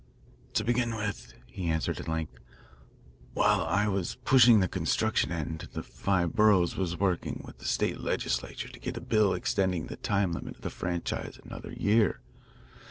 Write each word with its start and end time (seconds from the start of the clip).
"To 0.55 0.63
begin 0.63 0.95
with," 0.95 1.35
he 1.45 1.67
answered 1.67 1.99
at 1.99 2.07
length, 2.07 2.39
"while 3.35 3.61
I 3.61 3.87
was 3.87 4.15
pushing 4.25 4.59
the 4.59 4.67
construction 4.67 5.31
end, 5.31 5.69
the 5.73 5.83
Five 5.83 6.33
Borough 6.35 6.61
was 6.61 6.97
working 6.97 7.43
with 7.45 7.59
the 7.59 7.65
state 7.65 7.99
legislature 8.01 8.69
to 8.69 8.79
get 8.79 8.97
a 8.97 8.99
bill 9.01 9.35
extending 9.35 9.85
the 9.85 9.97
time 9.97 10.31
limit 10.31 10.55
of 10.55 10.61
the 10.63 10.71
franchise 10.71 11.39
another 11.45 11.71
year. 11.73 12.19